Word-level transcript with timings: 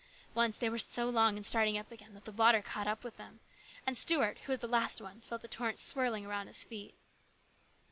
Once 0.33 0.57
they 0.57 0.67
were 0.67 0.79
so 0.79 1.07
long 1.07 1.37
in 1.37 1.43
starting 1.43 1.77
up 1.77 1.91
again 1.91 2.15
that 2.15 2.25
the 2.25 2.31
water 2.31 2.63
caught 2.63 2.87
up 2.87 3.03
with 3.03 3.17
them, 3.17 3.39
and 3.85 3.95
Stuart, 3.95 4.39
who 4.39 4.51
was 4.51 4.57
the 4.57 4.67
last 4.67 4.99
one, 4.99 5.21
felt 5.21 5.43
the 5.43 5.47
torrent 5.47 5.77
swirling 5.77 6.25
around 6.25 6.47
his 6.47 6.63
feet. 6.63 6.95